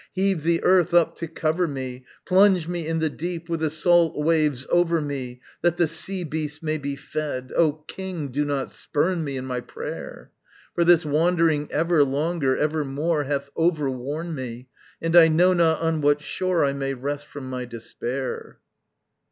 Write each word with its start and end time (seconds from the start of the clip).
Heave 0.13 0.41
the 0.41 0.63
earth 0.63 0.95
up 0.95 1.15
to 1.17 1.27
cover 1.27 1.67
me! 1.67 2.05
Plunge 2.25 2.67
me 2.67 2.87
in 2.87 2.97
the 2.97 3.09
deep, 3.11 3.47
with 3.47 3.59
the 3.59 3.69
salt 3.69 4.17
waves 4.17 4.65
over 4.71 4.99
me, 4.99 5.41
That 5.61 5.77
the 5.77 5.85
sea 5.85 6.23
beasts 6.23 6.63
may 6.63 6.79
be 6.79 6.95
fed! 6.95 7.53
O 7.55 7.73
king, 7.73 8.29
do 8.29 8.43
not 8.43 8.71
spurn 8.71 9.23
me 9.23 9.37
In 9.37 9.45
my 9.45 9.59
prayer! 9.61 10.31
For 10.73 10.83
this 10.83 11.05
wandering 11.05 11.67
everlonger, 11.67 12.57
evermore, 12.57 13.25
Hath 13.25 13.51
overworn 13.55 14.33
me, 14.33 14.69
And 14.99 15.15
I 15.15 15.27
know 15.27 15.53
not 15.53 15.79
on 15.81 16.01
what 16.01 16.19
shore 16.23 16.65
I 16.65 16.73
may 16.73 16.95
rest 16.95 17.27
from 17.27 17.47
my 17.47 17.65
despair. 17.65 18.57